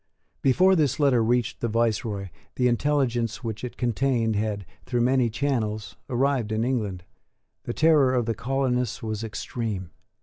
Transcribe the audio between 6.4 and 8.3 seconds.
in Ireland. The terror of